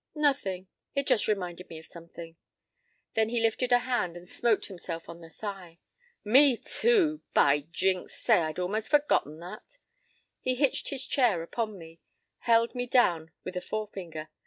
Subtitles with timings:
[0.15, 0.67] p> "Nothing.
[0.95, 2.35] It just reminded me of something."
[3.13, 5.77] Then he lifted a hand and smote himself on the thigh.
[6.23, 7.21] "Me, too!
[7.35, 8.15] By jinks!
[8.15, 9.77] Say, I'd almost forgot that."
[10.39, 11.99] He hitched his chair upon me;
[12.39, 14.29] held me down with a forefinger.